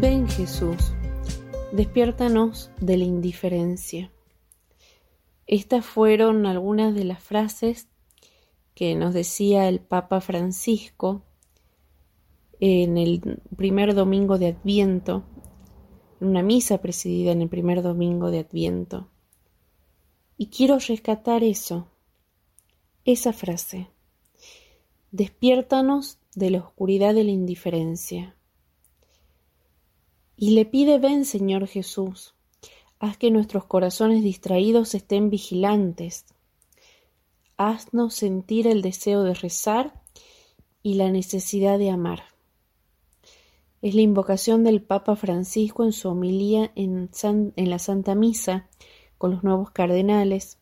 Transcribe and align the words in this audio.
Ven 0.00 0.26
Jesús, 0.26 0.94
despiértanos 1.70 2.70
de 2.80 2.96
la 2.96 3.04
indiferencia. 3.04 4.10
Estas 5.46 5.84
fueron 5.84 6.46
algunas 6.46 6.94
de 6.94 7.04
las 7.04 7.22
frases 7.22 7.88
que 8.74 8.94
nos 8.94 9.12
decía 9.12 9.68
el 9.68 9.80
Papa 9.80 10.22
Francisco 10.22 11.24
en 12.58 12.96
el 12.96 13.38
primer 13.54 13.94
domingo 13.94 14.38
de 14.38 14.46
Adviento, 14.46 15.24
en 16.22 16.28
una 16.28 16.42
misa 16.42 16.78
presidida 16.78 17.32
en 17.32 17.42
el 17.42 17.50
primer 17.50 17.82
domingo 17.82 18.30
de 18.30 18.38
Adviento. 18.38 19.10
Y 20.38 20.46
quiero 20.46 20.78
rescatar 20.78 21.44
eso, 21.44 21.86
esa 23.04 23.34
frase. 23.34 23.88
Despiértanos 25.10 26.18
de 26.34 26.50
la 26.50 26.60
oscuridad 26.60 27.12
de 27.12 27.24
la 27.24 27.30
indiferencia 27.30 28.34
y 30.42 30.50
le 30.50 30.64
pide 30.64 30.98
ven 30.98 31.24
Señor 31.24 31.68
Jesús, 31.68 32.34
haz 32.98 33.16
que 33.16 33.30
nuestros 33.30 33.64
corazones 33.64 34.24
distraídos 34.24 34.92
estén 34.96 35.30
vigilantes, 35.30 36.24
haznos 37.56 38.14
sentir 38.14 38.66
el 38.66 38.82
deseo 38.82 39.22
de 39.22 39.34
rezar 39.34 40.02
y 40.82 40.94
la 40.94 41.12
necesidad 41.12 41.78
de 41.78 41.90
amar. 41.90 42.24
Es 43.82 43.94
la 43.94 44.00
invocación 44.00 44.64
del 44.64 44.82
Papa 44.82 45.14
Francisco 45.14 45.84
en 45.84 45.92
su 45.92 46.08
homilía 46.08 46.72
en, 46.74 47.08
la 47.54 47.78
Santa 47.78 48.16
Misa 48.16 48.68
con 49.18 49.30
los 49.30 49.44
nuevos 49.44 49.70
cardenales, 49.70 50.58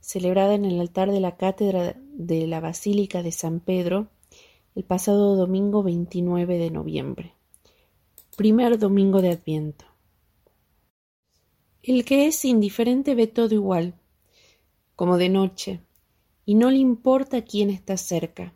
celebrada 0.00 0.54
en 0.54 0.64
el 0.64 0.80
altar 0.80 1.12
de 1.12 1.20
la 1.20 1.36
Cátedra 1.36 1.94
de 2.14 2.48
la 2.48 2.58
Basílica 2.58 3.22
de 3.22 3.30
San 3.30 3.60
Pedro 3.60 4.08
el 4.74 4.82
pasado 4.82 5.36
domingo 5.36 5.84
29 5.84 6.58
de 6.58 6.70
noviembre. 6.72 7.43
Primer 8.36 8.80
domingo 8.80 9.22
de 9.22 9.30
Adviento. 9.30 9.84
El 11.84 12.04
que 12.04 12.26
es 12.26 12.44
indiferente 12.44 13.14
ve 13.14 13.28
todo 13.28 13.54
igual, 13.54 13.94
como 14.96 15.18
de 15.18 15.28
noche, 15.28 15.82
y 16.44 16.56
no 16.56 16.72
le 16.72 16.78
importa 16.78 17.44
quién 17.44 17.70
está 17.70 17.96
cerca. 17.96 18.52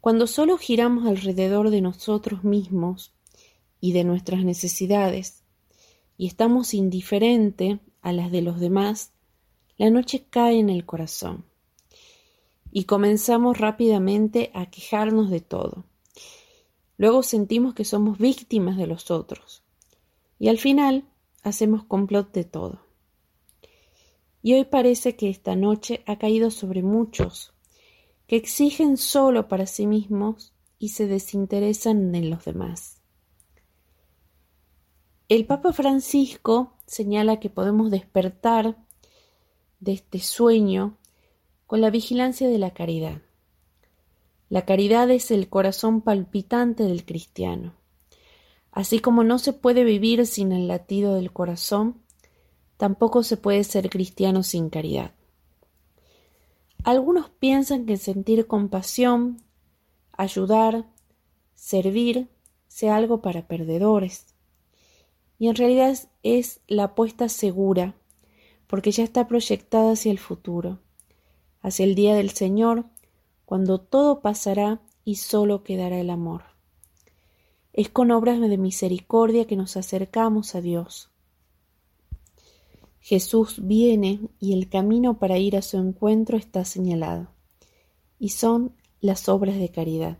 Cuando 0.00 0.26
solo 0.26 0.56
giramos 0.56 1.06
alrededor 1.06 1.68
de 1.68 1.82
nosotros 1.82 2.42
mismos 2.42 3.12
y 3.82 3.92
de 3.92 4.04
nuestras 4.04 4.46
necesidades, 4.46 5.44
y 6.16 6.26
estamos 6.26 6.72
indiferente 6.72 7.80
a 8.00 8.12
las 8.12 8.32
de 8.32 8.40
los 8.40 8.60
demás, 8.60 9.12
la 9.76 9.90
noche 9.90 10.24
cae 10.30 10.58
en 10.58 10.70
el 10.70 10.86
corazón, 10.86 11.44
y 12.70 12.84
comenzamos 12.84 13.58
rápidamente 13.58 14.50
a 14.54 14.70
quejarnos 14.70 15.28
de 15.28 15.40
todo 15.40 15.84
Luego 17.02 17.24
sentimos 17.24 17.74
que 17.74 17.84
somos 17.84 18.16
víctimas 18.18 18.76
de 18.76 18.86
los 18.86 19.10
otros. 19.10 19.64
Y 20.38 20.46
al 20.46 20.58
final 20.58 21.02
hacemos 21.42 21.82
complot 21.82 22.32
de 22.32 22.44
todo. 22.44 22.86
Y 24.40 24.54
hoy 24.54 24.66
parece 24.66 25.16
que 25.16 25.28
esta 25.28 25.56
noche 25.56 26.04
ha 26.06 26.16
caído 26.16 26.52
sobre 26.52 26.84
muchos, 26.84 27.54
que 28.28 28.36
exigen 28.36 28.96
solo 28.96 29.48
para 29.48 29.66
sí 29.66 29.84
mismos 29.84 30.52
y 30.78 30.90
se 30.90 31.08
desinteresan 31.08 32.14
en 32.14 32.30
los 32.30 32.44
demás. 32.44 33.02
El 35.28 35.44
Papa 35.44 35.72
Francisco 35.72 36.74
señala 36.86 37.40
que 37.40 37.50
podemos 37.50 37.90
despertar 37.90 38.76
de 39.80 39.94
este 39.94 40.20
sueño 40.20 40.98
con 41.66 41.80
la 41.80 41.90
vigilancia 41.90 42.48
de 42.48 42.58
la 42.58 42.72
caridad. 42.72 43.22
La 44.52 44.66
caridad 44.66 45.10
es 45.10 45.30
el 45.30 45.48
corazón 45.48 46.02
palpitante 46.02 46.82
del 46.82 47.06
cristiano. 47.06 47.72
Así 48.70 48.98
como 48.98 49.24
no 49.24 49.38
se 49.38 49.54
puede 49.54 49.82
vivir 49.82 50.26
sin 50.26 50.52
el 50.52 50.68
latido 50.68 51.14
del 51.14 51.32
corazón, 51.32 52.02
tampoco 52.76 53.22
se 53.22 53.38
puede 53.38 53.64
ser 53.64 53.88
cristiano 53.88 54.42
sin 54.42 54.68
caridad. 54.68 55.12
Algunos 56.84 57.30
piensan 57.30 57.86
que 57.86 57.96
sentir 57.96 58.46
compasión, 58.46 59.42
ayudar, 60.12 60.84
servir, 61.54 62.28
sea 62.68 62.96
algo 62.96 63.22
para 63.22 63.48
perdedores. 63.48 64.34
Y 65.38 65.48
en 65.48 65.54
realidad 65.54 65.96
es 66.22 66.60
la 66.66 66.84
apuesta 66.84 67.30
segura, 67.30 67.94
porque 68.66 68.90
ya 68.90 69.02
está 69.02 69.26
proyectada 69.28 69.92
hacia 69.92 70.12
el 70.12 70.18
futuro, 70.18 70.78
hacia 71.62 71.84
el 71.86 71.94
día 71.94 72.14
del 72.14 72.32
Señor, 72.32 72.84
cuando 73.52 73.82
todo 73.82 74.22
pasará 74.22 74.80
y 75.04 75.16
solo 75.16 75.62
quedará 75.62 76.00
el 76.00 76.08
amor. 76.08 76.40
Es 77.74 77.90
con 77.90 78.10
obras 78.10 78.40
de 78.40 78.56
misericordia 78.56 79.46
que 79.46 79.56
nos 79.56 79.76
acercamos 79.76 80.54
a 80.54 80.62
Dios. 80.62 81.10
Jesús 83.00 83.56
viene 83.58 84.20
y 84.40 84.54
el 84.54 84.70
camino 84.70 85.18
para 85.18 85.36
ir 85.36 85.54
a 85.58 85.60
su 85.60 85.76
encuentro 85.76 86.38
está 86.38 86.64
señalado, 86.64 87.28
y 88.18 88.30
son 88.30 88.72
las 89.02 89.28
obras 89.28 89.58
de 89.58 89.68
caridad. 89.68 90.16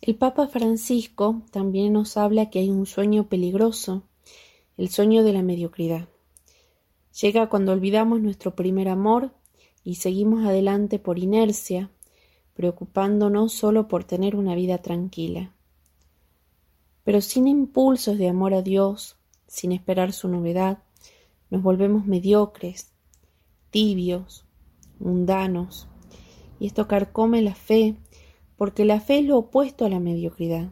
El 0.00 0.14
Papa 0.14 0.46
Francisco 0.46 1.42
también 1.50 1.94
nos 1.94 2.16
habla 2.16 2.48
que 2.48 2.60
hay 2.60 2.70
un 2.70 2.86
sueño 2.86 3.28
peligroso, 3.28 4.04
el 4.76 4.88
sueño 4.88 5.24
de 5.24 5.32
la 5.32 5.42
mediocridad. 5.42 6.08
Llega 7.20 7.48
cuando 7.48 7.72
olvidamos 7.72 8.20
nuestro 8.20 8.54
primer 8.54 8.88
amor 8.88 9.32
y 9.82 9.96
seguimos 9.96 10.46
adelante 10.46 11.00
por 11.00 11.18
inercia, 11.18 11.90
preocupándonos 12.54 13.52
solo 13.52 13.88
por 13.88 14.04
tener 14.04 14.36
una 14.36 14.54
vida 14.54 14.78
tranquila. 14.78 15.52
Pero 17.04 17.20
sin 17.20 17.46
impulsos 17.48 18.16
de 18.16 18.28
amor 18.28 18.54
a 18.54 18.62
Dios, 18.62 19.16
sin 19.46 19.72
esperar 19.72 20.12
su 20.12 20.28
novedad, 20.28 20.78
nos 21.50 21.62
volvemos 21.62 22.06
mediocres, 22.06 22.92
tibios, 23.70 24.46
mundanos, 24.98 25.88
y 26.58 26.66
esto 26.66 26.88
carcome 26.88 27.42
la 27.42 27.54
fe, 27.54 27.96
porque 28.56 28.84
la 28.84 29.00
fe 29.00 29.18
es 29.18 29.24
lo 29.26 29.38
opuesto 29.38 29.84
a 29.84 29.88
la 29.88 30.00
mediocridad. 30.00 30.70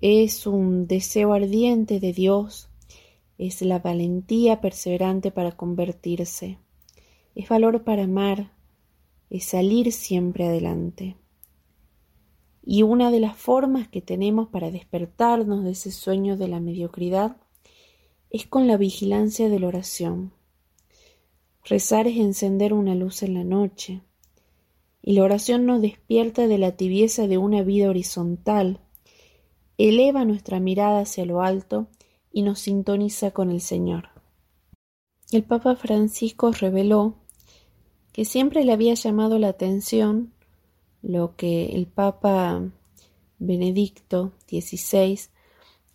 Es 0.00 0.46
un 0.46 0.86
deseo 0.86 1.32
ardiente 1.32 2.00
de 2.00 2.12
Dios, 2.12 2.70
es 3.38 3.62
la 3.62 3.78
valentía 3.78 4.60
perseverante 4.60 5.30
para 5.30 5.52
convertirse, 5.52 6.58
es 7.34 7.48
valor 7.48 7.84
para 7.84 8.04
amar, 8.04 8.52
es 9.32 9.44
salir 9.44 9.92
siempre 9.92 10.46
adelante. 10.46 11.16
Y 12.62 12.82
una 12.82 13.10
de 13.10 13.18
las 13.18 13.34
formas 13.34 13.88
que 13.88 14.02
tenemos 14.02 14.48
para 14.48 14.70
despertarnos 14.70 15.64
de 15.64 15.70
ese 15.70 15.90
sueño 15.90 16.36
de 16.36 16.48
la 16.48 16.60
mediocridad 16.60 17.38
es 18.28 18.46
con 18.46 18.66
la 18.66 18.76
vigilancia 18.76 19.48
de 19.48 19.58
la 19.58 19.68
oración. 19.68 20.34
Rezar 21.64 22.08
es 22.08 22.18
encender 22.18 22.74
una 22.74 22.94
luz 22.94 23.22
en 23.22 23.32
la 23.32 23.42
noche, 23.42 24.02
y 25.00 25.14
la 25.14 25.22
oración 25.22 25.64
nos 25.64 25.80
despierta 25.80 26.46
de 26.46 26.58
la 26.58 26.76
tibieza 26.76 27.26
de 27.26 27.38
una 27.38 27.62
vida 27.62 27.88
horizontal, 27.88 28.80
eleva 29.78 30.26
nuestra 30.26 30.60
mirada 30.60 31.00
hacia 31.00 31.24
lo 31.24 31.40
alto 31.40 31.88
y 32.30 32.42
nos 32.42 32.58
sintoniza 32.58 33.30
con 33.30 33.50
el 33.50 33.62
Señor. 33.62 34.08
El 35.30 35.42
Papa 35.42 35.74
Francisco 35.74 36.52
reveló 36.52 37.21
que 38.12 38.24
siempre 38.24 38.64
le 38.64 38.72
había 38.72 38.94
llamado 38.94 39.38
la 39.38 39.48
atención 39.48 40.32
lo 41.02 41.34
que 41.34 41.74
el 41.74 41.86
Papa 41.86 42.62
Benedicto 43.38 44.32
XVI 44.46 45.18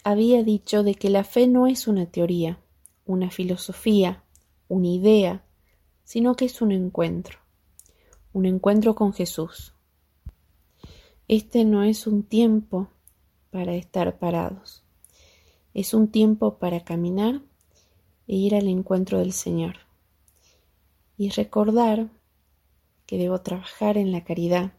había 0.03 0.43
dicho 0.43 0.83
de 0.83 0.95
que 0.95 1.09
la 1.09 1.23
fe 1.23 1.47
no 1.47 1.67
es 1.67 1.87
una 1.87 2.07
teoría, 2.07 2.59
una 3.05 3.29
filosofía, 3.29 4.23
una 4.67 4.87
idea, 4.87 5.45
sino 6.03 6.35
que 6.35 6.45
es 6.45 6.61
un 6.61 6.71
encuentro, 6.71 7.39
un 8.33 8.45
encuentro 8.45 8.95
con 8.95 9.13
Jesús. 9.13 9.73
Este 11.27 11.65
no 11.65 11.83
es 11.83 12.07
un 12.07 12.23
tiempo 12.23 12.89
para 13.51 13.75
estar 13.75 14.17
parados, 14.17 14.83
es 15.73 15.93
un 15.93 16.09
tiempo 16.09 16.57
para 16.57 16.83
caminar 16.83 17.41
e 18.27 18.35
ir 18.35 18.55
al 18.55 18.67
encuentro 18.67 19.19
del 19.19 19.33
Señor 19.33 19.87
y 21.17 21.29
recordar 21.29 22.09
que 23.07 23.17
debo 23.17 23.41
trabajar 23.41 23.97
en 23.97 24.11
la 24.11 24.23
caridad, 24.23 24.73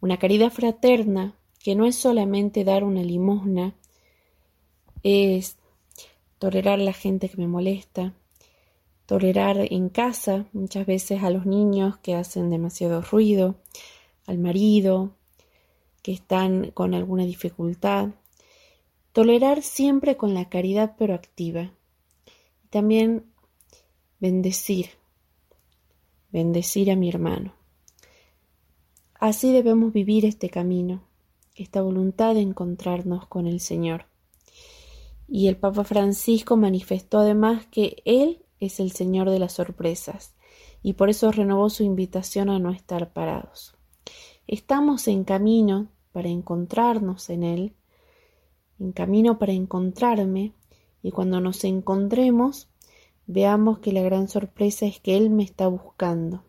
una 0.00 0.16
caridad 0.16 0.50
fraterna 0.50 1.34
que 1.62 1.76
no 1.76 1.86
es 1.86 1.94
solamente 1.94 2.64
dar 2.64 2.82
una 2.82 3.02
limosna, 3.02 3.76
es 5.04 5.56
tolerar 6.38 6.80
la 6.80 6.92
gente 6.92 7.28
que 7.28 7.36
me 7.36 7.46
molesta, 7.46 8.14
tolerar 9.06 9.72
en 9.72 9.88
casa 9.90 10.46
muchas 10.52 10.86
veces 10.86 11.22
a 11.22 11.30
los 11.30 11.46
niños 11.46 11.98
que 11.98 12.14
hacen 12.14 12.50
demasiado 12.50 13.02
ruido, 13.02 13.56
al 14.26 14.38
marido 14.38 15.12
que 16.02 16.12
están 16.12 16.70
con 16.72 16.94
alguna 16.94 17.24
dificultad, 17.24 18.08
tolerar 19.12 19.62
siempre 19.62 20.16
con 20.16 20.34
la 20.34 20.48
caridad 20.48 20.94
pero 20.98 21.14
activa, 21.14 21.72
también 22.70 23.24
bendecir 24.18 24.98
bendecir 26.30 26.90
a 26.90 26.96
mi 26.96 27.08
hermano. 27.08 27.57
Así 29.18 29.52
debemos 29.52 29.92
vivir 29.92 30.24
este 30.24 30.48
camino, 30.48 31.02
esta 31.56 31.82
voluntad 31.82 32.34
de 32.34 32.40
encontrarnos 32.40 33.26
con 33.26 33.48
el 33.48 33.58
Señor. 33.58 34.06
Y 35.26 35.48
el 35.48 35.56
Papa 35.56 35.82
Francisco 35.82 36.56
manifestó 36.56 37.18
además 37.18 37.66
que 37.66 38.00
Él 38.04 38.44
es 38.60 38.78
el 38.78 38.92
Señor 38.92 39.28
de 39.30 39.40
las 39.40 39.54
sorpresas 39.54 40.34
y 40.84 40.92
por 40.92 41.10
eso 41.10 41.32
renovó 41.32 41.68
su 41.68 41.82
invitación 41.82 42.48
a 42.48 42.60
no 42.60 42.70
estar 42.70 43.12
parados. 43.12 43.74
Estamos 44.46 45.08
en 45.08 45.24
camino 45.24 45.88
para 46.12 46.28
encontrarnos 46.28 47.28
en 47.28 47.42
Él, 47.42 47.74
en 48.78 48.92
camino 48.92 49.38
para 49.38 49.52
encontrarme, 49.52 50.52
y 51.02 51.10
cuando 51.10 51.40
nos 51.40 51.64
encontremos, 51.64 52.68
veamos 53.26 53.80
que 53.80 53.92
la 53.92 54.02
gran 54.02 54.28
sorpresa 54.28 54.86
es 54.86 55.00
que 55.00 55.16
Él 55.16 55.30
me 55.30 55.42
está 55.42 55.66
buscando, 55.66 56.44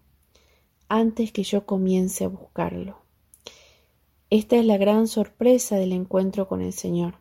antes 0.90 1.32
que 1.32 1.44
yo 1.44 1.66
comience 1.66 2.26
a 2.26 2.28
buscarlo. 2.28 2.98
Esta 4.32 4.58
es 4.58 4.66
la 4.66 4.78
gran 4.78 5.08
sorpresa 5.08 5.78
del 5.78 5.94
encuentro 5.94 6.48
con 6.48 6.62
el 6.62 6.74
Señor. 6.74 7.16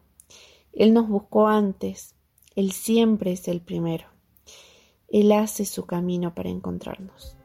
Él 0.73 0.93
nos 0.93 1.09
buscó 1.09 1.49
antes, 1.49 2.15
Él 2.56 2.73
siempre 2.73 3.32
es 3.32 3.47
el 3.49 3.61
primero. 3.61 4.06
Él 5.09 5.32
hace 5.32 5.65
su 5.65 5.87
camino 5.87 6.35
para 6.35 6.50
encontrarnos. 6.50 7.37